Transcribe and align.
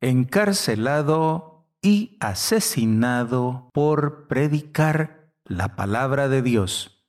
encarcelado 0.00 1.68
y 1.80 2.16
asesinado 2.20 3.70
por 3.72 4.26
predicar 4.28 5.32
la 5.44 5.76
palabra 5.76 6.28
de 6.28 6.42
Dios. 6.42 7.04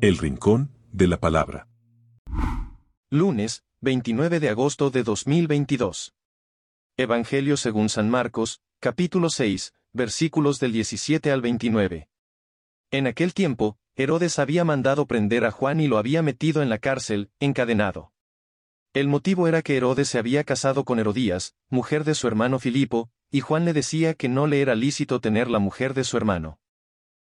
El 0.00 0.18
Rincón 0.18 0.72
de 0.90 1.06
la 1.06 1.20
Palabra. 1.20 1.68
Lunes, 3.10 3.62
29 3.82 4.40
de 4.40 4.48
agosto 4.48 4.90
de 4.90 5.04
2022. 5.04 6.14
Evangelio 6.96 7.56
según 7.56 7.88
San 7.88 8.10
Marcos, 8.10 8.60
capítulo 8.80 9.30
6, 9.30 9.74
versículos 9.92 10.58
del 10.58 10.72
17 10.72 11.30
al 11.30 11.40
29. 11.40 12.08
En 12.92 13.06
aquel 13.06 13.32
tiempo, 13.32 13.78
Herodes 13.96 14.38
había 14.38 14.66
mandado 14.66 15.06
prender 15.06 15.46
a 15.46 15.50
Juan 15.50 15.80
y 15.80 15.88
lo 15.88 15.96
había 15.96 16.20
metido 16.20 16.60
en 16.60 16.68
la 16.68 16.76
cárcel, 16.76 17.30
encadenado. 17.40 18.12
El 18.92 19.08
motivo 19.08 19.48
era 19.48 19.62
que 19.62 19.78
Herodes 19.78 20.10
se 20.10 20.18
había 20.18 20.44
casado 20.44 20.84
con 20.84 20.98
Herodías, 20.98 21.54
mujer 21.70 22.04
de 22.04 22.14
su 22.14 22.28
hermano 22.28 22.58
Filipo, 22.58 23.10
y 23.30 23.40
Juan 23.40 23.64
le 23.64 23.72
decía 23.72 24.12
que 24.12 24.28
no 24.28 24.46
le 24.46 24.60
era 24.60 24.74
lícito 24.74 25.22
tener 25.22 25.48
la 25.48 25.58
mujer 25.58 25.94
de 25.94 26.04
su 26.04 26.18
hermano. 26.18 26.60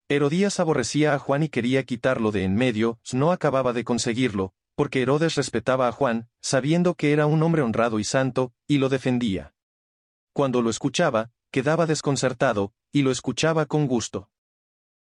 Herodías 0.08 0.60
aborrecía 0.60 1.12
a 1.12 1.18
Juan 1.18 1.42
y 1.42 1.50
quería 1.50 1.84
quitarlo 1.84 2.32
de 2.32 2.44
en 2.44 2.54
medio, 2.54 2.98
no 3.12 3.30
acababa 3.30 3.74
de 3.74 3.84
conseguirlo, 3.84 4.54
porque 4.76 5.02
Herodes 5.02 5.34
respetaba 5.34 5.88
a 5.88 5.92
Juan, 5.92 6.30
sabiendo 6.40 6.94
que 6.94 7.12
era 7.12 7.26
un 7.26 7.42
hombre 7.42 7.60
honrado 7.60 7.98
y 7.98 8.04
santo, 8.04 8.54
y 8.66 8.78
lo 8.78 8.88
defendía. 8.88 9.52
Cuando 10.32 10.62
lo 10.62 10.70
escuchaba, 10.70 11.32
quedaba 11.50 11.84
desconcertado, 11.84 12.72
y 12.92 13.02
lo 13.02 13.10
escuchaba 13.10 13.66
con 13.66 13.86
gusto. 13.86 14.30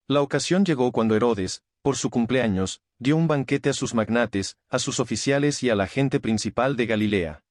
La 0.09 0.21
ocasión 0.21 0.63
llegó 0.63 0.93
cuando 0.93 1.15
Herodes, 1.15 1.63
por 1.81 1.97
su 1.97 2.09
cumpleaños, 2.09 2.81
dio 2.97 3.17
un 3.17 3.27
banquete 3.27 3.69
a 3.69 3.73
sus 3.73 3.93
magnates, 3.93 4.57
a 4.69 4.79
sus 4.79 5.01
oficiales 5.01 5.61
y 5.63 5.69
a 5.69 5.75
la 5.75 5.85
gente 5.85 6.21
principal 6.21 6.77
de 6.77 6.85
Galilea. 6.85 7.43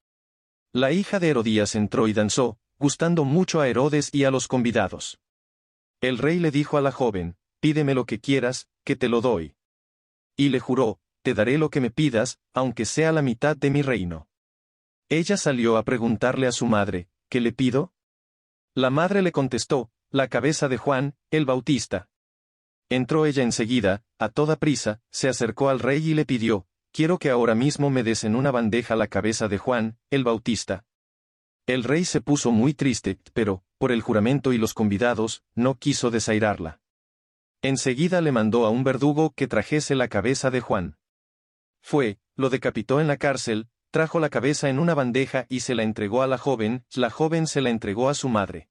La 0.72 0.90
hija 0.90 1.20
de 1.20 1.28
Herodías 1.28 1.74
entró 1.74 2.08
y 2.08 2.14
danzó, 2.14 2.58
gustando 2.78 3.24
mucho 3.24 3.60
a 3.60 3.68
Herodes 3.68 4.08
y 4.12 4.24
a 4.24 4.30
los 4.30 4.48
convidados. 4.48 5.20
El 6.00 6.16
rey 6.16 6.38
le 6.38 6.50
dijo 6.50 6.78
a 6.78 6.80
la 6.80 6.92
joven, 6.92 7.36
pídeme 7.60 7.92
lo 7.92 8.06
que 8.06 8.20
quieras, 8.20 8.68
que 8.84 8.96
te 8.96 9.10
lo 9.10 9.20
doy. 9.20 9.54
Y 10.34 10.48
le 10.48 10.60
juró, 10.60 10.98
te 11.22 11.34
daré 11.34 11.58
lo 11.58 11.68
que 11.68 11.80
me 11.80 11.90
pidas, 11.90 12.38
aunque 12.54 12.86
sea 12.86 13.12
la 13.12 13.20
mitad 13.20 13.54
de 13.54 13.70
mi 13.70 13.82
reino. 13.82 14.28
Ella 15.10 15.36
salió 15.36 15.76
a 15.76 15.82
preguntarle 15.82 16.46
a 16.46 16.52
su 16.52 16.64
madre, 16.64 17.08
¿qué 17.28 17.40
le 17.40 17.52
pido? 17.52 17.92
La 18.74 18.88
madre 18.88 19.20
le 19.20 19.32
contestó, 19.32 19.90
la 20.10 20.28
cabeza 20.28 20.68
de 20.68 20.78
Juan, 20.78 21.16
el 21.30 21.44
Bautista. 21.44 22.08
Entró 22.88 23.26
ella 23.26 23.42
enseguida, 23.42 24.04
a 24.18 24.28
toda 24.28 24.56
prisa, 24.56 25.00
se 25.10 25.28
acercó 25.28 25.68
al 25.68 25.80
rey 25.80 26.10
y 26.10 26.14
le 26.14 26.24
pidió, 26.24 26.66
quiero 26.92 27.18
que 27.18 27.30
ahora 27.30 27.56
mismo 27.56 27.90
me 27.90 28.04
des 28.04 28.22
en 28.22 28.36
una 28.36 28.52
bandeja 28.52 28.94
la 28.94 29.08
cabeza 29.08 29.48
de 29.48 29.58
Juan, 29.58 29.98
el 30.10 30.22
Bautista. 30.22 30.84
El 31.66 31.82
rey 31.82 32.04
se 32.04 32.20
puso 32.20 32.52
muy 32.52 32.74
triste, 32.74 33.18
pero, 33.32 33.64
por 33.78 33.90
el 33.90 34.02
juramento 34.02 34.52
y 34.52 34.58
los 34.58 34.72
convidados, 34.72 35.42
no 35.56 35.74
quiso 35.74 36.12
desairarla. 36.12 36.80
Enseguida 37.60 38.20
le 38.20 38.30
mandó 38.30 38.66
a 38.66 38.70
un 38.70 38.84
verdugo 38.84 39.32
que 39.34 39.48
trajese 39.48 39.96
la 39.96 40.06
cabeza 40.06 40.52
de 40.52 40.60
Juan. 40.60 40.96
Fue, 41.80 42.20
lo 42.36 42.50
decapitó 42.50 43.00
en 43.00 43.08
la 43.08 43.16
cárcel, 43.16 43.68
trajo 43.90 44.20
la 44.20 44.28
cabeza 44.28 44.68
en 44.68 44.78
una 44.78 44.94
bandeja 44.94 45.46
y 45.48 45.60
se 45.60 45.74
la 45.74 45.82
entregó 45.82 46.22
a 46.22 46.28
la 46.28 46.38
joven, 46.38 46.84
la 46.94 47.10
joven 47.10 47.48
se 47.48 47.60
la 47.62 47.70
entregó 47.70 48.08
a 48.08 48.14
su 48.14 48.28
madre. 48.28 48.68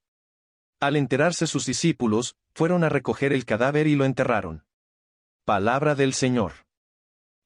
Al 0.78 0.96
enterarse 0.96 1.46
sus 1.46 1.64
discípulos, 1.64 2.36
fueron 2.54 2.84
a 2.84 2.90
recoger 2.90 3.32
el 3.32 3.46
cadáver 3.46 3.86
y 3.86 3.96
lo 3.96 4.04
enterraron. 4.04 4.66
Palabra 5.46 5.94
del 5.94 6.12
Señor. 6.12 6.52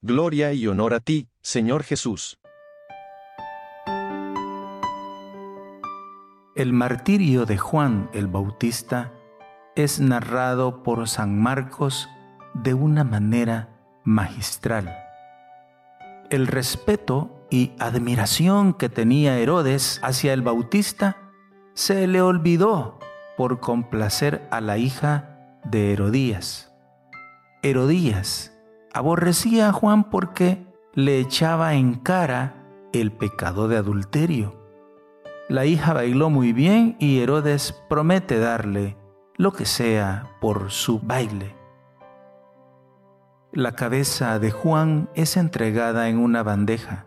Gloria 0.01 0.51
y 0.51 0.67
honor 0.67 0.93
a 0.93 0.99
ti, 0.99 1.29
Señor 1.41 1.83
Jesús. 1.83 2.39
El 6.55 6.73
martirio 6.73 7.45
de 7.45 7.57
Juan 7.57 8.09
el 8.13 8.27
Bautista 8.27 9.13
es 9.77 10.01
narrado 10.01 10.83
por 10.83 11.07
San 11.07 11.39
Marcos 11.39 12.09
de 12.53 12.73
una 12.73 13.05
manera 13.05 13.69
magistral. 14.03 14.93
El 16.29 16.47
respeto 16.47 17.47
y 17.49 17.71
admiración 17.79 18.73
que 18.73 18.89
tenía 18.89 19.39
Herodes 19.39 20.01
hacia 20.03 20.33
el 20.33 20.41
Bautista 20.41 21.31
se 21.73 22.07
le 22.07 22.21
olvidó 22.21 22.99
por 23.37 23.59
complacer 23.59 24.47
a 24.51 24.61
la 24.61 24.77
hija 24.77 25.59
de 25.63 25.93
Herodías. 25.93 26.73
Herodías 27.63 28.57
aborrecía 28.93 29.69
a 29.69 29.73
Juan 29.73 30.05
porque 30.05 30.65
le 30.93 31.19
echaba 31.19 31.73
en 31.75 31.95
cara 31.95 32.55
el 32.93 33.11
pecado 33.11 33.67
de 33.67 33.77
adulterio. 33.77 34.59
La 35.47 35.65
hija 35.65 35.93
bailó 35.93 36.29
muy 36.29 36.53
bien 36.53 36.95
y 36.99 37.19
Herodes 37.19 37.73
promete 37.89 38.39
darle 38.39 38.97
lo 39.37 39.53
que 39.53 39.65
sea 39.65 40.37
por 40.39 40.71
su 40.71 40.99
baile. 40.99 41.55
La 43.51 43.73
cabeza 43.73 44.39
de 44.39 44.51
Juan 44.51 45.09
es 45.13 45.35
entregada 45.35 46.07
en 46.09 46.19
una 46.19 46.41
bandeja. 46.41 47.05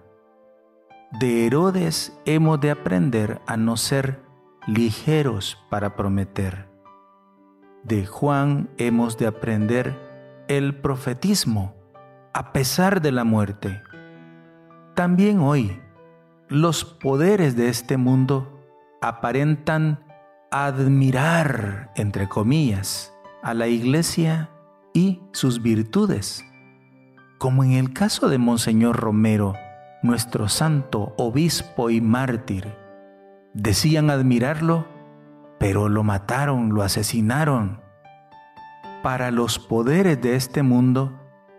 De 1.13 1.47
Herodes 1.47 2.19
hemos 2.27 2.61
de 2.61 2.71
aprender 2.71 3.41
a 3.47 3.57
no 3.57 3.77
ser 3.77 4.24
ligeros 4.67 5.59
para 5.69 5.95
prometer. 5.95 6.69
De 7.83 8.07
Juan 8.07 8.71
hemos 8.79 9.19
de 9.19 9.27
aprender 9.27 9.95
el 10.49 10.75
profetismo 10.81 11.75
a 12.33 12.53
pesar 12.53 13.03
de 13.03 13.13
la 13.13 13.25
muerte. 13.25 13.83
También 14.95 15.41
hoy, 15.41 15.81
los 16.49 16.85
poderes 16.85 17.57
de 17.57 17.69
este 17.69 17.97
mundo 17.97 18.61
aparentan 19.03 20.05
admirar, 20.51 21.93
entre 21.95 22.29
comillas, 22.29 23.13
a 23.43 23.55
la 23.55 23.69
iglesia 23.69 24.51
y 24.95 25.21
sus 25.33 25.63
virtudes, 25.63 26.45
como 27.39 27.65
en 27.65 27.73
el 27.73 27.93
caso 27.93 28.29
de 28.29 28.39
Monseñor 28.39 28.97
Romero, 28.97 29.55
nuestro 30.03 30.49
santo 30.49 31.15
obispo 31.19 31.91
y 31.91 32.01
mártir. 32.01 32.84
Decían 33.55 34.11
admirarlo, 34.11 34.87
pero 35.59 35.89
lo 35.89 36.03
mataron, 36.03 36.75
lo 36.75 36.83
asesinaron. 36.83 37.81
Para 39.03 39.31
los 39.31 39.59
poderes 39.59 40.21
de 40.21 40.35
este 40.35 40.63
mundo 40.63 41.13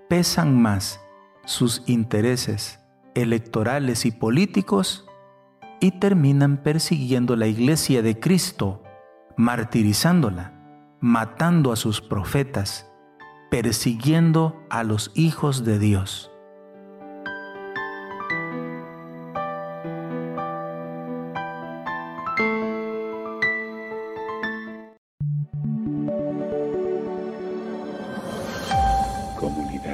pesan 0.10 0.62
más 0.62 1.00
sus 1.46 1.84
intereses 1.88 2.80
electorales 3.14 4.06
y 4.06 4.12
políticos 4.12 5.08
y 5.80 5.92
terminan 5.92 6.58
persiguiendo 6.58 7.38
la 7.38 7.48
iglesia 7.48 8.02
de 8.02 8.20
Cristo 8.20 8.84
martirizándola, 9.38 10.54
matando 11.00 11.72
a 11.72 11.78
sus 11.78 12.02
profetas, 12.02 12.92
persiguiendo 13.50 14.66
a 14.70 14.84
los 14.84 15.12
hijos 15.16 15.64
de 15.64 15.80
Dios. 15.80 16.35